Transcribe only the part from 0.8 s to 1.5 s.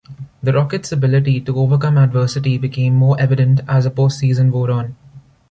ability